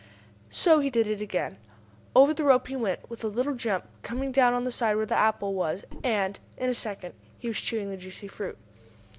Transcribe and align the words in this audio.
So 0.49 0.79
he 0.79 0.89
did 0.89 1.05
it 1.07 1.21
again. 1.21 1.57
Over 2.15 2.33
the 2.33 2.43
rope 2.43 2.65
he 2.65 2.75
went, 2.75 3.07
with 3.07 3.23
a 3.23 3.27
little 3.27 3.53
jump, 3.53 3.85
coming 4.01 4.31
down 4.31 4.55
on 4.55 4.63
the 4.63 4.71
side 4.71 4.95
where 4.95 5.05
the 5.05 5.13
apple 5.15 5.53
was, 5.53 5.83
and, 6.03 6.39
in 6.57 6.71
a 6.71 6.73
second 6.73 7.13
he 7.37 7.47
was 7.49 7.61
chewing 7.61 7.91
the 7.91 7.97
juicy 7.97 8.27
fruit. 8.27 8.57